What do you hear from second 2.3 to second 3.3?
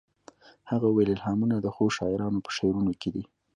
په شعرونو کې دي